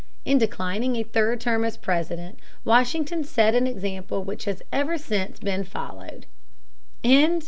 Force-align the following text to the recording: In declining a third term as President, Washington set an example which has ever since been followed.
In 0.25 0.39
declining 0.39 0.95
a 0.95 1.03
third 1.03 1.39
term 1.41 1.63
as 1.63 1.77
President, 1.77 2.39
Washington 2.65 3.23
set 3.23 3.53
an 3.53 3.67
example 3.67 4.23
which 4.23 4.45
has 4.45 4.63
ever 4.71 4.97
since 4.97 5.37
been 5.37 5.63
followed. 5.63 6.25